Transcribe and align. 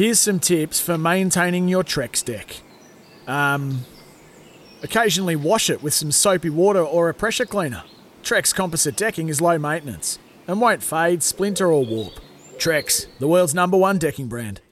Here's 0.00 0.18
some 0.18 0.40
tips 0.40 0.80
for 0.80 0.96
maintaining 0.96 1.68
your 1.68 1.84
Trex 1.84 2.24
deck. 2.24 2.62
Um, 3.26 3.84
occasionally 4.82 5.36
wash 5.36 5.68
it 5.68 5.82
with 5.82 5.92
some 5.92 6.10
soapy 6.10 6.48
water 6.48 6.82
or 6.82 7.10
a 7.10 7.12
pressure 7.12 7.44
cleaner. 7.44 7.82
Trex 8.22 8.54
composite 8.54 8.96
decking 8.96 9.28
is 9.28 9.42
low 9.42 9.58
maintenance 9.58 10.18
and 10.48 10.58
won't 10.58 10.82
fade, 10.82 11.22
splinter, 11.22 11.70
or 11.70 11.84
warp. 11.84 12.14
Trex, 12.56 13.08
the 13.18 13.28
world's 13.28 13.54
number 13.54 13.76
one 13.76 13.98
decking 13.98 14.26
brand. 14.26 14.62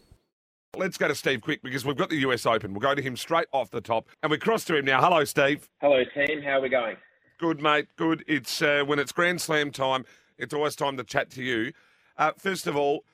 Let's 0.74 0.96
go 0.96 1.08
to 1.08 1.14
Steve 1.14 1.42
Quick 1.42 1.62
because 1.62 1.84
we've 1.84 1.94
got 1.94 2.08
the 2.08 2.20
US 2.20 2.46
Open. 2.46 2.72
We'll 2.72 2.80
go 2.80 2.94
to 2.94 3.02
him 3.02 3.14
straight 3.14 3.48
off 3.52 3.70
the 3.70 3.82
top, 3.82 4.08
and 4.22 4.30
we 4.30 4.38
cross 4.38 4.64
to 4.64 4.76
him 4.78 4.86
now. 4.86 5.02
Hello, 5.02 5.24
Steve. 5.24 5.68
Hello, 5.82 6.04
team. 6.04 6.40
How 6.40 6.52
are 6.52 6.62
we 6.62 6.70
going? 6.70 6.96
Good, 7.38 7.60
mate. 7.60 7.88
Good. 7.96 8.24
It's 8.26 8.62
uh, 8.62 8.84
when 8.86 8.98
it's 8.98 9.12
Grand 9.12 9.42
Slam 9.42 9.72
time. 9.72 10.06
It's 10.38 10.54
always 10.54 10.74
time 10.74 10.96
to 10.96 11.04
chat 11.04 11.28
to 11.32 11.42
you. 11.42 11.74
Uh, 12.16 12.32
first 12.38 12.66
of 12.66 12.76
all, 12.78 13.04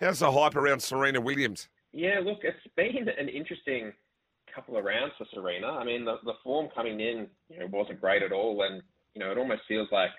how's 0.00 0.18
the 0.20 0.30
hype 0.30 0.56
around 0.56 0.80
Serena 0.80 1.20
Williams? 1.20 1.68
Yeah, 1.92 2.20
look, 2.24 2.40
it's 2.42 2.58
been 2.76 3.08
an 3.08 3.28
interesting 3.28 3.92
couple 4.54 4.76
of 4.76 4.84
rounds 4.84 5.12
for 5.18 5.26
Serena. 5.32 5.68
I 5.68 5.84
mean, 5.84 6.04
the, 6.04 6.16
the 6.24 6.34
form 6.42 6.68
coming 6.74 7.00
in 7.00 7.26
you 7.48 7.60
know, 7.60 7.66
wasn't 7.70 8.00
great 8.00 8.22
at 8.22 8.32
all, 8.32 8.62
and 8.62 8.82
you 9.14 9.20
know, 9.20 9.30
it 9.30 9.38
almost 9.38 9.62
feels 9.68 9.88
like 9.92 10.10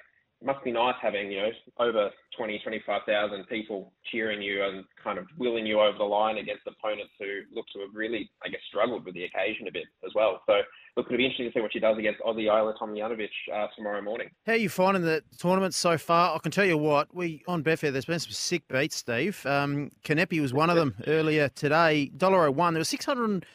must 0.43 0.63
be 0.63 0.71
nice 0.71 0.95
having 1.01 1.31
you 1.31 1.41
know 1.41 1.49
over 1.79 2.09
20, 2.37 2.59
25,000 2.59 3.47
people 3.47 3.93
cheering 4.11 4.41
you 4.41 4.63
and 4.63 4.83
kind 5.03 5.17
of 5.17 5.25
willing 5.37 5.65
you 5.65 5.79
over 5.79 5.97
the 5.97 6.03
line 6.03 6.37
against 6.37 6.63
opponents 6.67 7.11
who 7.19 7.41
look 7.53 7.65
to 7.73 7.79
have 7.81 7.89
really, 7.93 8.29
I 8.43 8.49
guess, 8.49 8.59
struggled 8.67 9.05
with 9.05 9.13
the 9.13 9.23
occasion 9.23 9.67
a 9.67 9.71
bit 9.71 9.85
as 10.05 10.11
well. 10.15 10.41
So, 10.47 10.53
look, 10.97 11.05
it'll 11.07 11.17
be 11.17 11.25
interesting 11.25 11.47
to 11.47 11.53
see 11.53 11.61
what 11.61 11.71
she 11.73 11.79
does 11.79 11.97
against 11.97 12.21
Aussie 12.21 12.47
Ajla 12.47 12.77
Tomljanovic 12.77 13.29
uh, 13.53 13.67
tomorrow 13.75 14.01
morning. 14.01 14.29
How 14.45 14.53
are 14.53 14.57
you 14.57 14.69
finding 14.69 15.03
the 15.03 15.23
tournament 15.37 15.73
so 15.73 15.97
far? 15.97 16.35
I 16.35 16.39
can 16.39 16.51
tell 16.51 16.65
you 16.65 16.77
what, 16.77 17.13
we 17.13 17.43
on 17.47 17.63
Betfair, 17.63 17.91
there's 17.91 18.05
been 18.05 18.19
some 18.19 18.31
sick 18.31 18.67
beats, 18.67 18.97
Steve. 18.97 19.45
Um, 19.45 19.91
Kanepi 20.03 20.41
was 20.41 20.53
one 20.53 20.69
of 20.69 20.75
them 20.75 20.95
earlier 21.07 21.49
today. 21.49 22.11
$1.01. 22.17 22.55
There 22.55 22.79
was 22.79 22.89
600 22.89 23.45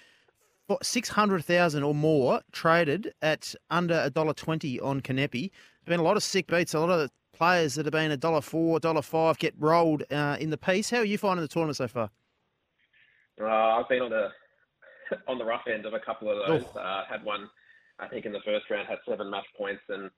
600,000 0.83 1.83
or 1.83 1.95
more 1.95 2.41
traded 2.53 3.13
at 3.23 3.55
under 3.71 4.11
$1.20 4.11 4.83
on 4.83 5.01
Kanepi. 5.01 5.51
There's 5.51 5.97
been 5.97 6.01
a 6.01 6.05
lot 6.05 6.17
of 6.17 6.23
sick 6.23 6.47
beats. 6.47 6.75
A 6.75 6.81
lot 6.81 6.91
of 6.91 7.11
players 7.33 7.75
that 7.77 7.87
have 7.87 7.93
been 7.93 8.11
$1.04, 8.11 8.81
$1.05 8.81 9.39
get 9.39 9.55
rolled 9.59 10.03
uh, 10.11 10.37
in 10.41 10.51
the 10.51 10.59
piece. 10.59 10.91
How 10.91 10.99
are 10.99 11.05
you 11.05 11.19
finding 11.19 11.43
the 11.43 11.49
tournament 11.49 11.77
so 11.77 11.89
far? 11.89 12.11
Uh, 13.41 13.47
I've 13.47 13.89
been 13.89 14.03
on 14.03 14.11
the 14.11 14.29
on 15.29 15.39
the 15.39 15.45
rough 15.45 15.63
end 15.73 15.87
of 15.87 15.95
a 15.95 16.01
couple 16.01 16.31
of 16.31 16.47
those. 16.47 16.65
Oh. 16.75 16.79
Uh, 16.81 17.05
had 17.09 17.25
one, 17.25 17.49
I 17.99 18.09
think, 18.09 18.27
in 18.27 18.33
the 18.33 18.41
first 18.45 18.69
round, 18.71 18.89
had 18.89 18.99
seven 19.09 19.31
match 19.31 19.47
points 19.57 19.83
and 19.89 20.11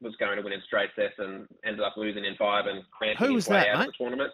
was 0.00 0.14
going 0.20 0.36
to 0.36 0.42
win 0.42 0.52
in 0.52 0.60
straight 0.66 0.90
sets 0.94 1.14
and 1.18 1.48
ended 1.64 1.80
up 1.80 1.94
losing 1.96 2.24
in 2.24 2.36
five 2.36 2.66
and 2.66 2.82
cramping 2.90 3.26
Who 3.26 3.34
was 3.34 3.48
way 3.48 3.56
that, 3.56 3.68
out 3.68 3.78
mate? 3.78 3.88
of 3.88 3.94
the 3.98 4.04
tournament. 4.04 4.30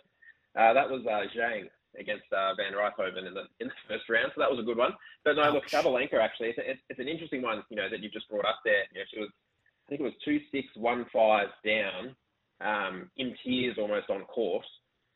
Uh, 0.59 0.73
that 0.73 0.91
was 0.91 1.03
uh, 1.07 1.39
Zhang 1.39 1.69
against 1.99 2.27
uh, 2.33 2.55
Van 2.55 2.73
Rijthoven 2.73 3.27
in 3.27 3.35
the 3.35 3.45
in 3.59 3.69
the 3.69 3.79
first 3.89 4.09
round, 4.09 4.33
so 4.35 4.41
that 4.41 4.51
was 4.51 4.61
a 4.61 4.67
good 4.67 4.77
one. 4.77 4.93
But 5.25 5.37
no, 5.37 5.51
look, 5.51 5.67
Sabalenka 5.67 6.15
actually, 6.15 6.51
it's, 6.51 6.59
it's, 6.63 6.81
it's 6.89 7.01
an 7.01 7.09
interesting 7.09 7.43
one. 7.43 7.63
You 7.71 7.77
know 7.77 7.89
that 7.91 8.01
you 8.01 8.11
just 8.11 8.29
brought 8.29 8.45
up 8.47 8.61
there. 8.65 8.85
You 8.93 9.01
know, 9.01 9.09
she 9.13 9.21
was, 9.21 9.31
I 9.31 9.87
think 9.89 10.01
it 10.01 10.05
was 10.05 10.19
two 10.25 10.41
six 10.53 10.69
one 10.77 11.07
five 11.13 11.49
down, 11.65 12.15
um, 12.61 13.11
in 13.17 13.35
tears 13.45 13.77
almost 13.79 14.11
on 14.11 14.23
course, 14.25 14.69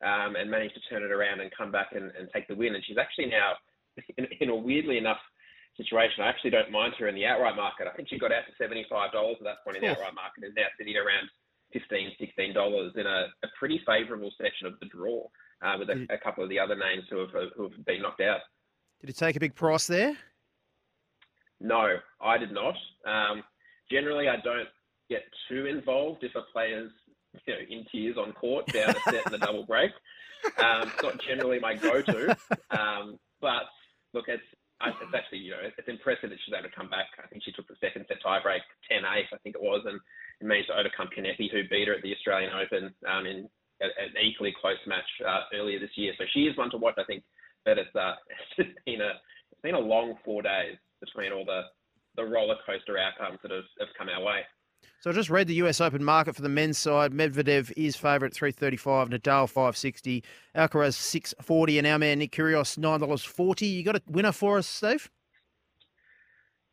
um, 0.02 0.36
and 0.36 0.50
managed 0.50 0.74
to 0.74 0.82
turn 0.90 1.02
it 1.02 1.12
around 1.12 1.40
and 1.40 1.50
come 1.56 1.70
back 1.70 1.92
and, 1.92 2.10
and 2.18 2.28
take 2.34 2.48
the 2.48 2.56
win. 2.56 2.74
And 2.74 2.84
she's 2.84 2.98
actually 2.98 3.26
now 3.26 3.54
in, 4.18 4.26
in 4.40 4.48
a 4.50 4.56
weirdly 4.56 4.98
enough 4.98 5.20
situation. 5.76 6.22
I 6.22 6.28
actually 6.28 6.50
don't 6.50 6.70
mind 6.70 6.94
her 6.98 7.08
in 7.08 7.14
the 7.14 7.26
outright 7.26 7.56
market. 7.56 7.86
I 7.86 7.94
think 7.94 8.08
she 8.08 8.18
got 8.18 8.32
out 8.32 8.46
to 8.46 8.54
seventy 8.58 8.86
five 8.90 9.12
dollars 9.12 9.36
at 9.40 9.44
that 9.44 9.64
point 9.64 9.76
in 9.76 9.82
the 9.82 9.90
outright 9.90 10.14
market, 10.14 10.44
and 10.44 10.54
now 10.54 10.70
sitting 10.78 10.96
around 10.96 11.30
15 11.74 12.54
dollars 12.54 12.92
in 12.94 13.06
a, 13.06 13.26
a 13.42 13.48
pretty 13.58 13.80
favourable 13.84 14.30
section 14.40 14.66
of 14.66 14.78
the 14.78 14.86
draw 14.86 15.26
uh, 15.64 15.76
with 15.78 15.88
a, 15.88 16.06
a, 16.10 16.18
couple 16.18 16.44
of 16.44 16.50
the 16.50 16.58
other 16.58 16.76
names 16.76 17.04
who 17.10 17.18
have 17.18 17.30
who 17.56 17.64
have 17.64 17.84
been 17.86 18.02
knocked 18.02 18.20
out. 18.20 18.40
Did 19.00 19.10
it 19.10 19.16
take 19.16 19.36
a 19.36 19.40
big 19.40 19.54
price 19.54 19.86
there? 19.86 20.16
No, 21.60 21.96
I 22.20 22.38
did 22.38 22.52
not. 22.52 22.74
Um, 23.06 23.42
generally, 23.90 24.28
I 24.28 24.36
don't 24.36 24.68
get 25.08 25.22
too 25.48 25.66
involved 25.66 26.24
if 26.24 26.34
a 26.34 26.42
player's 26.52 26.90
you 27.46 27.54
know 27.54 27.60
in 27.68 27.84
tears 27.90 28.16
on 28.16 28.32
court 28.32 28.66
down 28.72 28.90
a 28.90 29.10
set 29.10 29.26
in 29.26 29.32
the 29.32 29.38
double 29.38 29.64
break. 29.64 29.90
Um, 30.58 30.88
it's 30.92 31.02
not 31.02 31.20
generally 31.26 31.58
my 31.58 31.74
go-to, 31.74 32.36
um, 32.70 33.18
but 33.40 33.64
look, 34.12 34.28
it's 34.28 34.42
it's 34.84 35.14
actually 35.14 35.38
you 35.38 35.52
know 35.52 35.64
it's 35.64 35.88
impressive 35.88 36.28
that 36.28 36.38
she's 36.44 36.52
able 36.52 36.68
to 36.68 36.76
come 36.76 36.90
back. 36.90 37.06
I 37.22 37.26
think 37.28 37.42
she 37.44 37.52
took 37.52 37.66
the 37.68 37.80
second 37.80 38.04
set 38.08 38.18
tiebreak 38.20 38.60
10-8, 38.92 39.00
I 39.04 39.38
think 39.42 39.56
it 39.56 39.62
was, 39.62 39.86
and 39.86 39.98
managed 40.42 40.68
to 40.68 40.76
overcome 40.76 41.08
Kanepi, 41.16 41.50
who 41.50 41.64
beat 41.70 41.88
her 41.88 41.94
at 41.94 42.02
the 42.02 42.12
Australian 42.12 42.52
Open 42.52 42.92
um, 43.08 43.24
in 43.24 43.48
an 43.84 44.14
equally 44.22 44.54
close 44.60 44.78
match 44.86 45.08
uh, 45.26 45.42
earlier 45.54 45.78
this 45.78 45.96
year. 45.96 46.12
So 46.18 46.24
she 46.32 46.40
is 46.40 46.56
one 46.56 46.70
to 46.70 46.76
watch, 46.76 46.94
I 46.98 47.04
think. 47.04 47.22
But 47.64 47.78
it's 47.78 47.94
uh, 47.94 48.14
it's 48.58 48.78
been 48.86 49.00
a 49.00 49.12
it's 49.52 49.60
been 49.62 49.74
a 49.74 49.78
long 49.78 50.14
four 50.24 50.42
days 50.42 50.76
between 51.00 51.32
all 51.32 51.44
the 51.44 51.62
the 52.16 52.24
roller 52.24 52.56
coaster 52.64 52.96
outcomes 52.98 53.38
that 53.42 53.50
have, 53.50 53.64
have 53.80 53.88
come 53.98 54.08
our 54.08 54.22
way. 54.22 54.40
So 55.00 55.10
I 55.10 55.12
just 55.12 55.30
read 55.30 55.48
the 55.48 55.54
US 55.56 55.80
Open 55.80 56.02
market 56.04 56.34
for 56.36 56.42
the 56.42 56.48
men's 56.48 56.78
side. 56.78 57.12
Medvedev 57.12 57.72
is 57.76 57.96
favourite 57.96 58.34
335, 58.34 59.10
Nadal 59.10 59.48
560, 59.48 60.24
Alcaraz 60.56 60.94
640, 60.94 61.78
and 61.78 61.86
our 61.86 61.98
man 61.98 62.18
Nick 62.18 62.32
Kyrgios 62.32 62.78
$9.40. 62.78 63.70
You 63.70 63.82
got 63.82 63.96
a 63.96 64.02
winner 64.08 64.32
for 64.32 64.58
us, 64.58 64.66
Steve? 64.66 65.10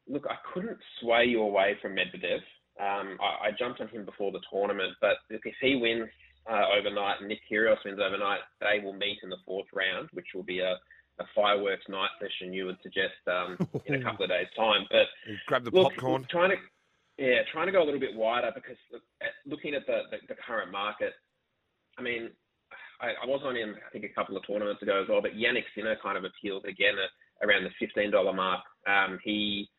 Look, 0.07 0.25
I 0.29 0.35
couldn't 0.53 0.77
sway 0.99 1.25
you 1.25 1.41
away 1.41 1.77
from 1.81 1.95
Medvedev. 1.95 2.39
Um, 2.79 3.17
I, 3.21 3.47
I, 3.47 3.51
jumped 3.57 3.81
on 3.81 3.89
him 3.89 4.05
before 4.05 4.31
the 4.31 4.39
tournament, 4.51 4.93
but 5.01 5.17
if 5.29 5.41
he 5.61 5.75
wins 5.75 6.09
uh, 6.49 6.65
overnight 6.77 7.19
and 7.19 7.29
Nick 7.29 7.41
Kyrgios 7.49 7.83
wins 7.85 7.99
overnight, 7.99 8.39
they 8.59 8.83
will 8.83 8.93
meet 8.93 9.19
in 9.23 9.29
the 9.29 9.37
fourth 9.45 9.67
round, 9.73 10.09
which 10.13 10.27
will 10.33 10.43
be 10.43 10.59
a, 10.59 10.73
a 11.19 11.25
fireworks 11.35 11.87
night 11.89 12.09
session. 12.19 12.53
You 12.53 12.65
would 12.65 12.77
suggest 12.81 13.19
um, 13.27 13.57
in 13.85 13.95
a 13.95 14.03
couple 14.07 14.25
of 14.25 14.29
days' 14.31 14.47
time. 14.55 14.85
But 14.89 15.07
grab 15.47 15.63
the 15.63 15.71
look, 15.71 15.93
popcorn. 15.93 16.25
Trying 16.29 16.51
to 16.51 16.57
yeah, 17.17 17.45
trying 17.51 17.67
to 17.67 17.71
go 17.71 17.83
a 17.83 17.85
little 17.85 17.99
bit 17.99 18.15
wider 18.15 18.51
because 18.55 18.77
look, 18.91 19.03
at, 19.21 19.37
looking 19.45 19.75
at 19.75 19.85
the, 19.85 20.09
the, 20.09 20.17
the 20.29 20.41
current 20.47 20.71
market, 20.71 21.13
I 21.97 22.01
mean, 22.01 22.31
I, 22.99 23.13
I, 23.21 23.25
was 23.27 23.41
on 23.45 23.55
him 23.55 23.75
I 23.75 23.89
think 23.91 24.05
a 24.05 24.15
couple 24.15 24.37
of 24.37 24.47
tournaments 24.47 24.81
ago 24.81 25.01
as 25.03 25.09
well, 25.09 25.21
but 25.21 25.37
Jannik 25.37 25.69
Sinner 25.75 25.97
kind 26.01 26.17
of 26.17 26.23
appeals 26.23 26.63
again 26.65 26.95
at 26.97 27.13
around 27.45 27.63
the 27.63 27.77
fifteen 27.77 28.09
dollar 28.09 28.33
mark. 28.33 28.61
Um, 28.87 29.19
he 29.23 29.69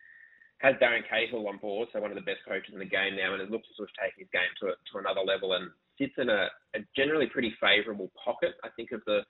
has 0.63 0.79
Darren 0.79 1.03
Cahill 1.11 1.49
on 1.49 1.59
board, 1.59 1.89
so 1.93 2.01
one 2.01 2.11
of 2.11 2.17
the 2.17 2.23
best 2.23 2.47
coaches 2.47 2.71
in 2.73 2.79
the 2.79 2.87
game 2.87 3.19
now, 3.19 3.35
and 3.35 3.43
it 3.43 3.51
looks 3.51 3.67
to 3.67 3.75
sort 3.75 3.91
of 3.91 3.99
take 3.99 4.15
his 4.15 4.31
game 4.31 4.51
to, 4.63 4.71
to 4.71 4.99
another 5.03 5.27
level 5.27 5.55
and 5.55 5.71
sits 6.03 6.15
in 6.19 6.29
a, 6.29 6.49
a 6.75 6.81
generally 6.97 7.27
pretty 7.27 7.55
favourable 7.61 8.11
pocket, 8.23 8.55
I 8.65 8.69
think, 8.77 8.91
of 8.93 9.01
the, 9.07 9.21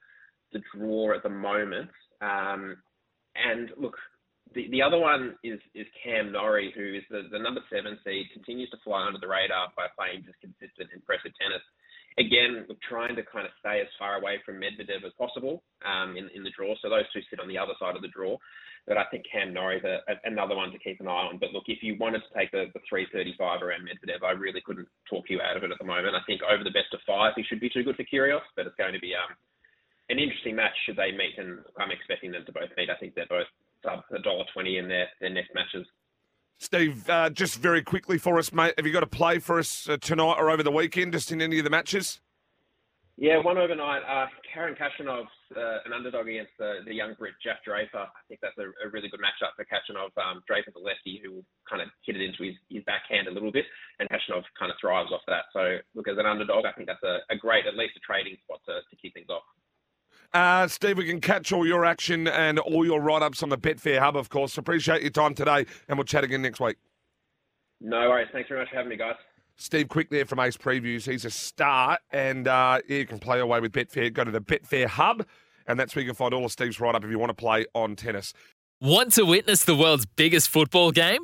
the 0.51 0.61
draw 0.75 1.15
at 1.15 1.23
the 1.23 1.29
moment. 1.29 1.89
Um, 2.21 2.77
and 3.35 3.69
look, 3.77 3.95
the, 4.53 4.69
the 4.71 4.81
other 4.81 4.99
one 4.99 5.35
is, 5.43 5.59
is 5.73 5.87
Cam 6.03 6.31
Norrie, 6.31 6.73
who 6.75 6.97
is 6.97 7.03
the, 7.09 7.29
the 7.31 7.39
number 7.39 7.61
seven 7.71 7.97
seed, 8.03 8.27
continues 8.33 8.69
to 8.71 8.77
fly 8.83 9.05
under 9.05 9.19
the 9.19 9.27
radar 9.27 9.69
by 9.77 9.87
playing 9.97 10.25
just 10.25 10.39
consistent, 10.41 10.89
impressive 10.93 11.31
tennis. 11.39 11.63
Again, 12.17 12.65
we're 12.69 12.81
trying 12.87 13.15
to 13.15 13.23
kind 13.23 13.45
of 13.45 13.53
stay 13.59 13.81
as 13.81 13.89
far 13.97 14.19
away 14.19 14.37
from 14.45 14.61
Medvedev 14.61 15.05
as 15.05 15.13
possible 15.17 15.63
um, 15.81 16.15
in, 16.17 16.29
in 16.35 16.43
the 16.43 16.53
draw. 16.55 16.75
So 16.81 16.89
those 16.89 17.09
two 17.13 17.21
sit 17.29 17.39
on 17.39 17.47
the 17.47 17.57
other 17.57 17.73
side 17.79 17.95
of 17.95 18.01
the 18.01 18.13
draw. 18.13 18.37
But 18.85 18.97
I 18.97 19.05
think 19.09 19.23
Cam 19.31 19.53
Norrie 19.53 19.79
is 19.79 19.87
a, 19.87 20.03
another 20.27 20.55
one 20.55 20.71
to 20.71 20.77
keep 20.77 20.99
an 20.99 21.07
eye 21.07 21.31
on. 21.31 21.39
But 21.39 21.55
look, 21.55 21.71
if 21.71 21.81
you 21.81 21.95
wanted 21.97 22.21
to 22.27 22.33
take 22.35 22.51
the, 22.51 22.67
the 22.75 22.83
335 22.89 23.63
around 23.63 23.87
Medvedev, 23.87 24.21
I 24.27 24.35
really 24.35 24.61
couldn't 24.61 24.87
talk 25.09 25.25
you 25.29 25.39
out 25.39 25.55
of 25.55 25.63
it 25.63 25.71
at 25.71 25.79
the 25.79 25.87
moment. 25.87 26.19
I 26.19 26.25
think 26.27 26.41
over 26.43 26.63
the 26.63 26.75
best 26.75 26.91
of 26.93 26.99
five, 27.07 27.31
he 27.35 27.43
should 27.47 27.63
be 27.63 27.71
too 27.71 27.83
good 27.83 27.95
for 27.95 28.03
Kyrgios, 28.03 28.43
but 28.55 28.67
it's 28.67 28.75
going 28.75 28.93
to 28.93 28.99
be 28.99 29.15
um, 29.15 29.31
an 30.09 30.19
interesting 30.19 30.55
match 30.55 30.75
should 30.85 30.99
they 30.99 31.15
meet, 31.15 31.39
and 31.39 31.63
I'm 31.79 31.95
expecting 31.95 32.35
them 32.35 32.43
to 32.45 32.51
both 32.51 32.75
meet. 32.75 32.91
I 32.91 32.99
think 32.99 33.15
they're 33.15 33.31
both 33.31 33.47
sub 33.83 34.03
$1.20 34.11 34.79
in 34.79 34.87
their, 34.91 35.07
their 35.21 35.31
next 35.31 35.55
matches. 35.55 35.87
Steve, 36.57 37.09
uh, 37.09 37.29
just 37.29 37.59
very 37.59 37.83
quickly 37.83 38.17
for 38.17 38.39
us, 38.39 38.53
mate, 38.53 38.73
have 38.77 38.85
you 38.85 38.93
got 38.93 39.03
a 39.03 39.07
play 39.07 39.39
for 39.39 39.59
us 39.59 39.89
uh, 39.89 39.97
tonight 39.97 40.35
or 40.37 40.49
over 40.49 40.63
the 40.63 40.71
weekend, 40.71 41.11
just 41.11 41.31
in 41.31 41.41
any 41.41 41.57
of 41.57 41.63
the 41.63 41.69
matches? 41.69 42.21
Yeah, 43.15 43.37
one 43.37 43.59
overnight. 43.61 44.01
Uh, 44.09 44.25
Karen 44.51 44.73
Khachanov, 44.73 45.29
uh, 45.53 45.85
an 45.85 45.93
underdog 45.93 46.27
against 46.27 46.53
the, 46.57 46.81
the 46.85 46.93
young 46.93 47.13
Brit 47.13 47.37
Jack 47.43 47.61
Draper. 47.61 48.09
I 48.09 48.21
think 48.27 48.41
that's 48.41 48.57
a, 48.57 48.73
a 48.81 48.89
really 48.89 49.09
good 49.09 49.21
matchup 49.21 49.53
for 49.53 49.65
Khachanov. 49.69 50.09
Um, 50.17 50.41
Draper's 50.49 50.73
a 50.73 50.81
lefty 50.81 51.21
who 51.21 51.29
will 51.31 51.45
kind 51.69 51.81
of 51.81 51.89
hit 52.05 52.17
it 52.17 52.25
into 52.25 52.41
his, 52.41 52.57
his 52.73 52.81
backhand 52.89 53.27
a 53.27 53.31
little 53.31 53.51
bit, 53.51 53.65
and 53.99 54.09
Khachanov 54.09 54.41
kind 54.57 54.73
of 54.73 54.77
thrives 54.81 55.13
off 55.13 55.21
that. 55.27 55.45
So, 55.53 55.77
look, 55.93 56.07
as 56.09 56.17
an 56.17 56.25
underdog, 56.25 56.65
I 56.65 56.73
think 56.73 56.89
that's 56.89 57.05
a, 57.05 57.21
a 57.29 57.37
great, 57.37 57.69
at 57.69 57.77
least 57.77 57.97
a 57.97 58.01
trading 58.01 58.37
spot 58.41 58.65
to, 58.65 58.81
to 58.81 58.95
kick 58.97 59.13
things 59.13 59.29
off. 59.29 59.45
Uh, 60.33 60.67
Steve, 60.67 60.97
we 60.97 61.05
can 61.05 61.21
catch 61.21 61.51
all 61.51 61.65
your 61.65 61.85
action 61.85 62.27
and 62.27 62.57
all 62.57 62.83
your 62.83 62.99
write 62.99 63.21
ups 63.21 63.43
on 63.43 63.49
the 63.49 63.57
Betfair 63.57 63.99
Hub, 63.99 64.17
of 64.17 64.29
course. 64.29 64.57
Appreciate 64.57 65.01
your 65.01 65.11
time 65.11 65.35
today, 65.35 65.65
and 65.87 65.97
we'll 65.97 66.05
chat 66.05 66.23
again 66.23 66.41
next 66.41 66.59
week. 66.59 66.77
No 67.79 68.09
worries. 68.09 68.29
Thanks 68.31 68.49
very 68.49 68.61
much 68.61 68.69
for 68.69 68.77
having 68.77 68.89
me, 68.89 68.97
guys. 68.97 69.15
Steve 69.57 69.87
Quick 69.89 70.09
there 70.09 70.25
from 70.25 70.39
Ace 70.39 70.57
Previews. 70.57 71.09
He's 71.09 71.25
a 71.25 71.29
star, 71.29 71.99
and 72.11 72.47
uh, 72.47 72.79
yeah, 72.87 72.97
you 72.97 73.05
can 73.05 73.19
play 73.19 73.39
away 73.39 73.59
with 73.59 73.71
Betfair. 73.71 74.11
Go 74.11 74.23
to 74.23 74.31
the 74.31 74.41
Betfair 74.41 74.87
Hub, 74.87 75.23
and 75.67 75.79
that's 75.79 75.95
where 75.95 76.01
you 76.01 76.09
can 76.09 76.15
find 76.15 76.33
all 76.33 76.45
of 76.45 76.51
Steve's 76.51 76.79
write 76.79 76.95
up 76.95 77.03
if 77.03 77.11
you 77.11 77.19
want 77.19 77.29
to 77.29 77.35
play 77.35 77.65
on 77.75 77.95
tennis. 77.95 78.33
Want 78.81 79.13
to 79.13 79.23
witness 79.23 79.63
the 79.63 79.75
world's 79.75 80.05
biggest 80.05 80.49
football 80.49 80.91
game? 80.91 81.23